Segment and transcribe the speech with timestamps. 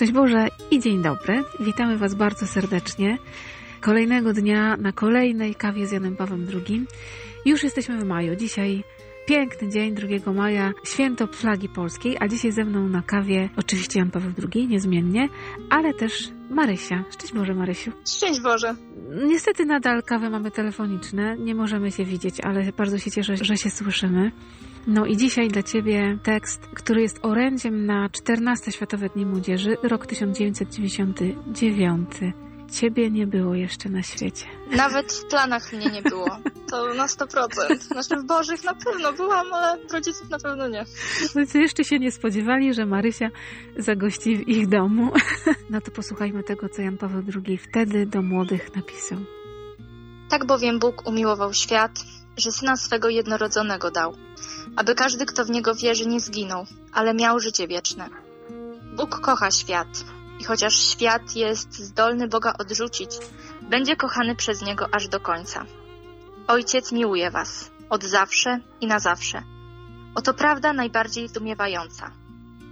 [0.00, 1.44] Szczęść Boże i dzień dobry.
[1.60, 3.18] Witamy Was bardzo serdecznie.
[3.80, 6.86] Kolejnego dnia na kolejnej kawie z Janem Pawłem II.
[7.44, 8.36] Już jesteśmy w maju.
[8.36, 8.84] Dzisiaj
[9.26, 14.10] piękny dzień 2 maja, święto flagi polskiej, a dzisiaj ze mną na kawie oczywiście Jan
[14.10, 15.28] Paweł II, niezmiennie,
[15.70, 16.12] ale też
[16.50, 17.04] Marysia.
[17.10, 17.92] Szczęść Boże, Marysiu.
[18.08, 18.74] Szczęść Boże.
[19.26, 23.70] Niestety nadal kawę mamy telefoniczne, nie możemy się widzieć, ale bardzo się cieszę, że się
[23.70, 24.32] słyszymy.
[24.86, 30.06] No i dzisiaj dla Ciebie tekst, który jest orędziem na 14 Światowe Dni Młodzieży, rok
[30.06, 32.10] 1999.
[32.72, 34.46] Ciebie nie było jeszcze na świecie.
[34.76, 36.38] Nawet w planach mnie nie było.
[36.70, 37.78] To na 100%.
[37.78, 40.84] Znaczy w Bożych na pewno byłam, ale w rodziców na pewno nie.
[41.36, 43.30] Więc jeszcze się nie spodziewali, że Marysia
[43.76, 45.12] zagości w ich domu.
[45.70, 49.18] No to posłuchajmy tego, co Jan Paweł II wtedy do młodych napisał.
[50.30, 51.92] Tak bowiem Bóg umiłował świat,
[52.36, 54.16] że Syna swego jednorodzonego dał,
[54.76, 58.08] aby każdy, kto w Niego wierzy, nie zginął, ale miał życie wieczne.
[58.96, 60.04] Bóg kocha świat
[60.40, 63.10] i chociaż świat jest zdolny Boga odrzucić,
[63.62, 65.64] będzie kochany przez Niego aż do końca.
[66.46, 69.42] Ojciec miłuje Was, od zawsze i na zawsze.
[70.14, 72.10] Oto prawda najbardziej zdumiewająca.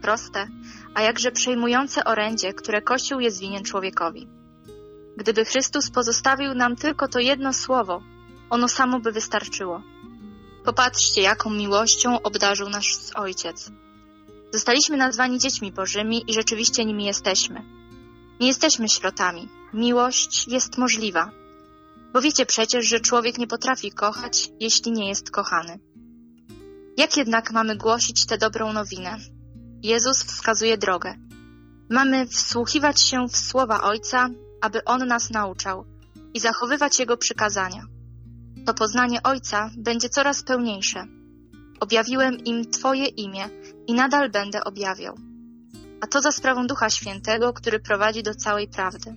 [0.03, 0.49] Proste,
[0.95, 4.29] a jakże przejmujące orędzie, które Kościół jest winien człowiekowi.
[5.17, 8.03] Gdyby Chrystus pozostawił nam tylko to jedno słowo,
[8.51, 9.83] ono samo by wystarczyło.
[10.65, 13.71] Popatrzcie, jaką miłością obdarzył nasz Ojciec.
[14.53, 17.63] Zostaliśmy nazwani dziećmi Bożymi i rzeczywiście nimi jesteśmy.
[18.41, 19.49] Nie jesteśmy śrotami.
[19.73, 21.31] Miłość jest możliwa.
[22.13, 25.79] Bo wiecie przecież, że człowiek nie potrafi kochać, jeśli nie jest kochany.
[26.97, 29.19] Jak jednak mamy głosić tę dobrą nowinę?
[29.83, 31.15] Jezus wskazuje drogę.
[31.91, 34.29] Mamy wsłuchiwać się w słowa Ojca,
[34.61, 35.85] aby On nas nauczał
[36.35, 37.98] i zachowywać Jego przykazania.
[38.69, 41.05] To poznanie Ojca będzie coraz pełniejsze.
[41.81, 43.49] Objawiłem im Twoje imię
[43.87, 45.15] i nadal będę objawiał.
[46.01, 49.17] A to za sprawą Ducha Świętego, który prowadzi do całej prawdy.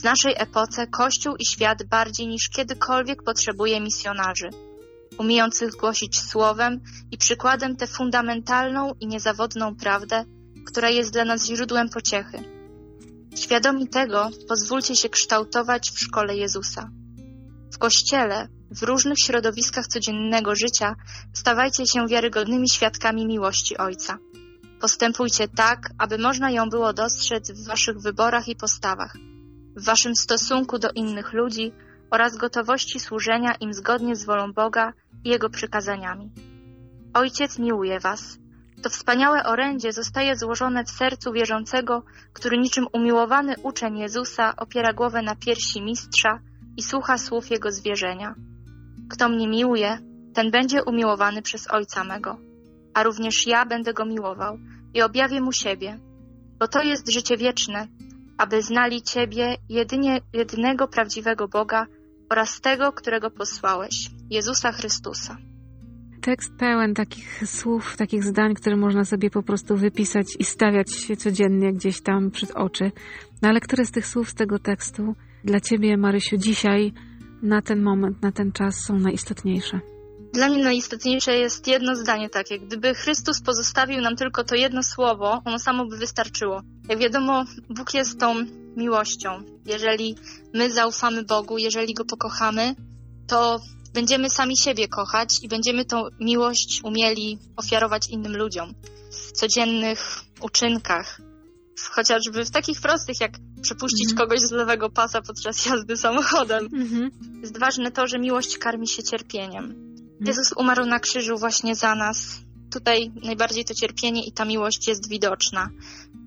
[0.00, 4.50] W naszej epoce Kościół i świat bardziej niż kiedykolwiek potrzebuje misjonarzy,
[5.18, 6.80] umiejących głosić słowem
[7.10, 10.24] i przykładem tę fundamentalną i niezawodną prawdę,
[10.66, 12.38] która jest dla nas źródłem pociechy.
[13.36, 16.90] Świadomi tego, pozwólcie się kształtować w szkole Jezusa.
[17.82, 20.94] Kościele, w różnych środowiskach codziennego życia
[21.32, 24.18] stawajcie się wiarygodnymi świadkami miłości Ojca.
[24.80, 29.16] Postępujcie tak, aby można ją było dostrzec w waszych wyborach i postawach,
[29.76, 31.72] w waszym stosunku do innych ludzi
[32.10, 34.92] oraz gotowości służenia im zgodnie z wolą Boga
[35.24, 36.30] i Jego przykazaniami.
[37.14, 38.38] Ojciec miłuje was.
[38.82, 45.22] To wspaniałe orędzie zostaje złożone w sercu wierzącego, który niczym umiłowany uczeń Jezusa opiera głowę
[45.22, 46.40] na piersi mistrza
[46.76, 48.34] i słucha słów Jego zwierzenia.
[49.10, 49.98] Kto mnie miłuje,
[50.34, 52.38] ten będzie umiłowany przez Ojca mego,
[52.94, 54.58] a również ja będę go miłował
[54.94, 55.98] i objawię mu siebie,
[56.58, 57.86] bo to jest życie wieczne,
[58.38, 61.86] aby znali Ciebie, jedynie jedynego prawdziwego Boga
[62.30, 65.36] oraz tego, którego posłałeś, Jezusa Chrystusa.
[66.22, 71.72] Tekst pełen takich słów, takich zdań, które można sobie po prostu wypisać i stawiać codziennie
[71.72, 72.92] gdzieś tam przed oczy.
[73.42, 76.92] No ale które z tych słów z tego tekstu dla Ciebie, Marysiu, dzisiaj,
[77.42, 79.80] na ten moment, na ten czas są najistotniejsze?
[80.32, 82.58] Dla mnie najistotniejsze jest jedno zdanie takie.
[82.58, 86.62] Gdyby Chrystus pozostawił nam tylko to jedno słowo, ono samo by wystarczyło.
[86.88, 88.34] Jak wiadomo, Bóg jest tą
[88.76, 89.30] miłością.
[89.66, 90.16] Jeżeli
[90.54, 92.74] my zaufamy Bogu, jeżeli Go pokochamy,
[93.26, 93.60] to
[93.94, 98.74] będziemy sami siebie kochać i będziemy tą miłość umieli ofiarować innym ludziom.
[99.10, 101.20] W codziennych uczynkach,
[101.90, 104.18] chociażby w takich prostych, jak przepuścić mhm.
[104.18, 106.68] kogoś z lewego pasa podczas jazdy samochodem.
[106.72, 107.10] Mhm.
[107.42, 109.64] Jest ważne to, że miłość karmi się cierpieniem.
[109.64, 110.02] Mhm.
[110.20, 112.38] Jezus umarł na krzyżu właśnie za nas.
[112.72, 115.70] Tutaj najbardziej to cierpienie i ta miłość jest widoczna.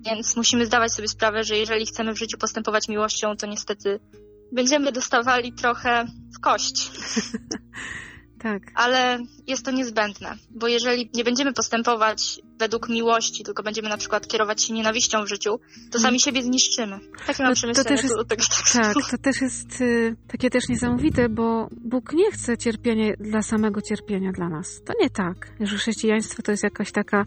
[0.04, 4.00] Więc musimy zdawać sobie sprawę, że jeżeli chcemy w życiu postępować miłością, to niestety
[4.52, 6.06] będziemy dostawali trochę
[6.36, 6.90] w kość.
[8.38, 8.62] Tak.
[8.74, 14.28] Ale jest to niezbędne, bo jeżeli nie będziemy postępować według miłości, tylko będziemy na przykład
[14.28, 15.60] kierować się nienawiścią w życiu,
[15.90, 16.98] to sami siebie zniszczymy.
[17.26, 18.42] Takie mam no, przemyślenie to też jest, tego
[18.72, 23.82] Tak, to też jest y, takie też niesamowite, bo Bóg nie chce cierpienia dla samego
[23.82, 24.82] cierpienia dla nas.
[24.84, 27.24] To nie tak, że chrześcijaństwo to jest jakaś taka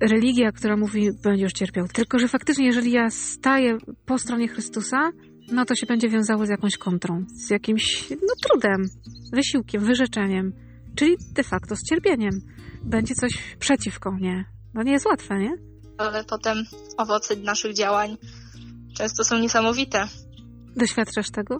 [0.00, 1.88] religia, która mówi, będziesz cierpiał.
[1.88, 5.10] Tylko, że faktycznie, jeżeli ja staję po stronie Chrystusa,
[5.52, 8.88] no to się będzie wiązało z jakąś kontrą, z jakimś no, trudem,
[9.32, 10.52] wysiłkiem, wyrzeczeniem,
[10.94, 12.40] czyli de facto z cierpieniem.
[12.84, 14.44] Będzie coś przeciwko mnie.
[14.74, 15.50] No nie jest łatwe, nie?
[15.98, 16.64] Ale potem
[16.96, 18.16] owoce naszych działań
[18.96, 20.08] często są niesamowite.
[20.76, 21.58] Doświadczasz tego?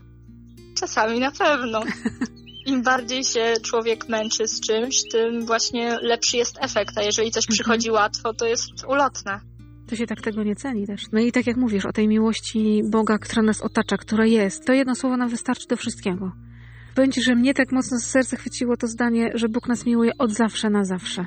[0.75, 1.83] Czasami na pewno.
[2.67, 7.45] Im bardziej się człowiek męczy z czymś, tym właśnie lepszy jest efekt, a jeżeli coś
[7.45, 7.55] mhm.
[7.55, 9.41] przychodzi łatwo, to jest ulotne.
[9.91, 11.03] To się tak tego nie ceni też.
[11.13, 14.73] No i tak jak mówisz o tej miłości Boga, która nas otacza, która jest, to
[14.73, 16.33] jedno słowo nam wystarczy do wszystkiego.
[16.95, 20.11] Powiem Ci, że mnie tak mocno z serca chwyciło to zdanie, że Bóg nas miłuje
[20.19, 21.27] od zawsze na zawsze.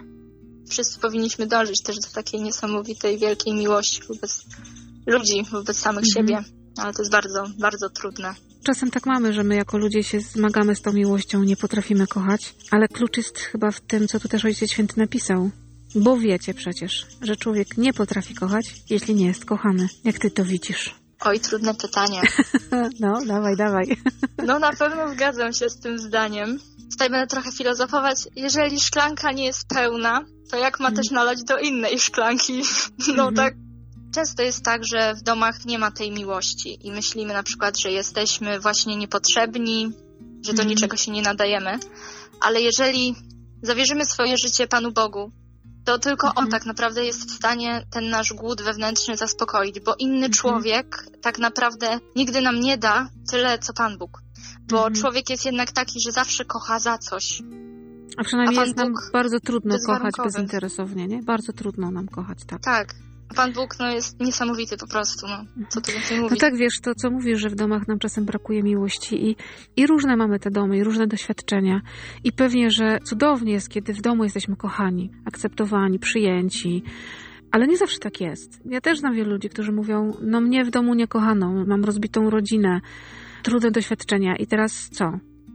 [0.69, 4.45] Wszyscy powinniśmy dążyć też do takiej niesamowitej, wielkiej miłości wobec
[5.07, 6.27] ludzi, wobec samych Mhm.
[6.27, 6.44] siebie.
[6.77, 8.33] Ale to jest bardzo, bardzo trudne.
[8.63, 12.56] Czasem tak mamy, że my jako ludzie się zmagamy z tą miłością, nie potrafimy kochać,
[12.71, 15.50] ale klucz jest chyba w tym, co tu też Ojciec Święty napisał.
[15.95, 19.88] Bo wiecie przecież, że człowiek nie potrafi kochać, jeśli nie jest kochany.
[20.04, 20.95] Jak ty to widzisz?
[21.22, 22.22] Oj, trudne pytanie.
[23.00, 23.86] No, dawaj, dawaj.
[24.48, 26.60] No na pewno zgadzam się z tym zdaniem.
[26.92, 28.18] Tutaj będę trochę filozofować.
[28.36, 30.95] Jeżeli szklanka nie jest pełna, to jak ma Mhm.
[31.04, 32.62] też nalać do innej szklanki?
[33.18, 33.36] No Mhm.
[33.36, 33.54] tak.
[34.16, 37.92] Często jest tak, że w domach nie ma tej miłości i myślimy na przykład, że
[37.92, 39.92] jesteśmy właśnie niepotrzebni,
[40.45, 40.69] że do Mhm.
[40.69, 41.80] niczego się nie nadajemy.
[42.42, 43.16] Ale jeżeli
[43.62, 45.31] zawierzymy swoje życie Panu Bogu,
[45.85, 46.45] to tylko Mhm.
[46.45, 50.31] On tak naprawdę jest w stanie ten nasz głód wewnętrzny zaspokoić, bo inny Mhm.
[50.31, 54.21] człowiek tak naprawdę nigdy nam nie da tyle, co Pan Bóg.
[54.69, 54.94] Bo Mhm.
[54.95, 57.41] człowiek jest jednak taki, że zawsze kocha za coś.
[58.18, 61.24] A przynajmniej A Pan jest nam Bóg bardzo trudno kochać bezinteresownie, nie?
[61.24, 62.62] Bardzo trudno nam kochać, tak.
[62.62, 62.95] Tak.
[63.33, 65.27] Pan Bóg no, jest niesamowity po prostu.
[65.27, 65.65] No.
[65.69, 66.39] Co tu więcej No mówić?
[66.39, 69.35] tak, wiesz, to co mówisz, że w domach nam czasem brakuje miłości i,
[69.75, 71.81] i różne mamy te domy, i różne doświadczenia.
[72.24, 76.83] I pewnie, że cudownie jest, kiedy w domu jesteśmy kochani, akceptowani, przyjęci.
[77.51, 78.62] Ale nie zawsze tak jest.
[78.65, 82.30] Ja też znam wielu ludzi, którzy mówią, no mnie w domu nie kochano, mam rozbitą
[82.30, 82.81] rodzinę,
[83.44, 85.12] trudne doświadczenia i teraz co?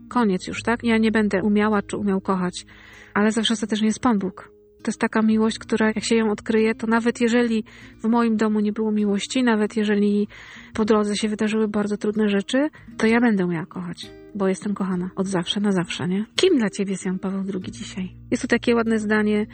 [0.09, 0.83] Koniec już, tak?
[0.83, 2.65] Ja nie będę umiała czy umiał kochać.
[3.13, 4.51] Ale zawsze ostatecznie jest Pan Bóg.
[4.83, 7.63] To jest taka miłość, która jak się ją odkryje, to nawet jeżeli
[8.03, 10.27] w moim domu nie było miłości, nawet jeżeli
[10.73, 15.09] po drodze się wydarzyły bardzo trudne rzeczy, to ja będę miała kochać, bo jestem kochana
[15.15, 16.25] od zawsze na zawsze, nie?
[16.35, 18.15] Kim dla ciebie jest Jan Paweł II dzisiaj?
[18.31, 19.45] Jest tu takie ładne zdanie,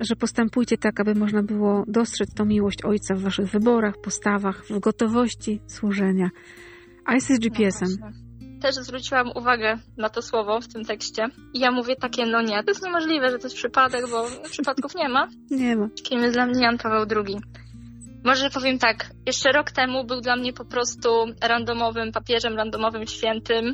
[0.00, 4.78] że postępujcie tak, aby można było dostrzec tą miłość Ojca w waszych wyborach, postawach, w
[4.78, 6.30] gotowości służenia.
[7.04, 7.88] A jesteś GPS-em.
[8.00, 8.25] No.
[8.62, 11.28] Też zwróciłam uwagę na to słowo w tym tekście.
[11.54, 14.94] I ja mówię takie, no nie, to jest niemożliwe, że to jest przypadek, bo przypadków
[14.94, 15.28] nie ma.
[15.50, 15.88] Nie ma.
[16.02, 17.36] Kim jest dla mnie Jan Paweł II?
[18.24, 21.08] Może powiem tak, jeszcze rok temu był dla mnie po prostu
[21.40, 23.72] randomowym papieżem, randomowym świętym.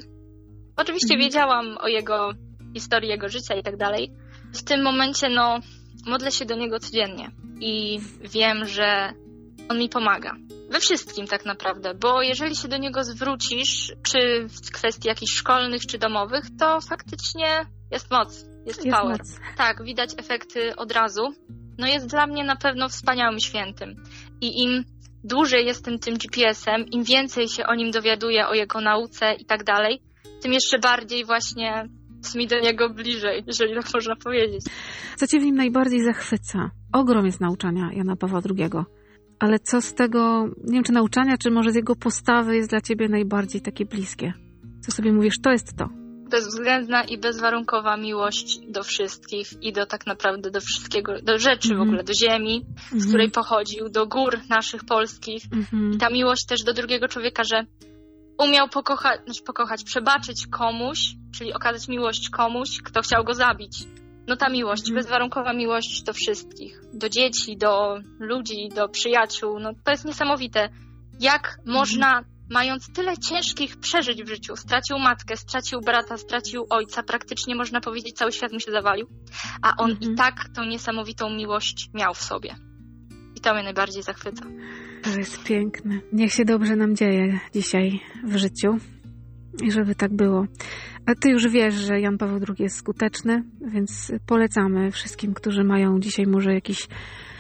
[0.76, 1.20] Oczywiście Mhm.
[1.20, 2.31] wiedziałam o jego
[2.75, 4.11] historii, jego życia i tak dalej.
[4.55, 5.58] W tym momencie, no,
[6.06, 7.31] modlę się do niego codziennie
[7.61, 8.00] i
[8.32, 9.12] wiem, że
[9.69, 10.37] on mi pomaga.
[10.72, 15.82] We wszystkim tak naprawdę, bo jeżeli się do niego zwrócisz, czy w kwestii jakichś szkolnych,
[15.87, 19.18] czy domowych, to faktycznie jest moc, jest, Jest power.
[19.18, 19.38] moc.
[19.56, 21.23] Tak, widać efekty od razu.
[21.78, 24.02] No jest dla mnie na pewno wspaniałym świętym.
[24.40, 24.85] I im
[25.25, 29.64] dłużej jestem tym GPS-em, im więcej się o nim dowiaduję, o jego nauce i tak
[29.64, 30.02] dalej,
[30.42, 34.64] tym jeszcze bardziej właśnie jest mi do niego bliżej, jeżeli tak można powiedzieć.
[35.16, 36.70] Co cię w nim najbardziej zachwyca?
[36.92, 38.70] Ogrom jest nauczania Jana Pawła II.
[39.42, 42.80] Ale co z tego, nie wiem czy nauczania, czy może z jego postawy jest dla
[42.80, 44.32] ciebie najbardziej takie bliskie?
[44.80, 45.88] Co sobie mówisz, to jest to.
[46.30, 51.70] Bezwzględna i bezwarunkowa miłość do wszystkich i do tak naprawdę do wszystkiego, do rzeczy w
[51.70, 51.88] Mhm.
[51.88, 55.42] ogóle, do ziemi, z której pochodził, do gór naszych polskich.
[55.52, 55.92] Mhm.
[55.92, 57.66] I ta miłość też do drugiego człowieka, że
[58.38, 60.99] umiał pokochać, znaczy pokochać, przebaczyć komuś,
[61.34, 63.84] czyli okazać miłość komuś, kto chciał go zabić.
[64.29, 64.95] No ta miłość, Mhm.
[64.97, 70.69] bezwarunkowa miłość do wszystkich, do dzieci, do ludzi, do przyjaciół, no to jest niesamowite.
[71.21, 77.55] Jak można, mając tyle ciężkich przeżyć w życiu, stracił matkę, stracił brata, stracił ojca, praktycznie
[77.55, 79.07] można powiedzieć, cały świat mu się zawalił,
[79.62, 80.12] a on Mhm.
[80.12, 82.55] i tak tą niesamowitą miłość miał w sobie.
[83.37, 84.45] I to mnie najbardziej zachwyca.
[85.02, 86.00] To jest piękne.
[86.12, 88.76] Niech się dobrze nam dzieje dzisiaj w życiu
[89.62, 90.47] i żeby tak było.
[91.06, 96.00] A ty już wiesz, że Jan Paweł II jest skuteczny, więc polecamy wszystkim, którzy mają
[96.00, 96.88] dzisiaj może jakiś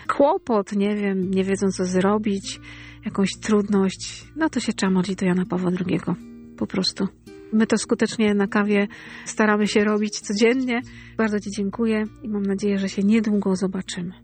[0.08, 2.60] kłopot, nie wiem, nie wiedzą co zrobić,
[3.04, 6.00] jakąś trudność, no to się trzeba modlić do Jana Pawła II.
[6.56, 7.08] Po prostu.
[7.52, 8.88] My to skutecznie na kawie
[9.24, 10.80] staramy się robić codziennie.
[11.16, 14.21] Bardzo Ci dziękuję i mam nadzieję, że się niedługo zobaczymy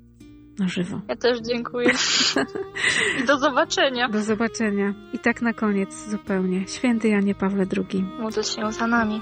[0.58, 1.00] na żywo.
[1.08, 1.90] Ja też dziękuję.
[3.26, 4.08] Do zobaczenia.
[4.08, 4.94] Do zobaczenia.
[5.12, 6.68] I tak na koniec zupełnie.
[6.68, 8.04] Święty Janie Pawle II.
[8.20, 9.20] Módl się za nami.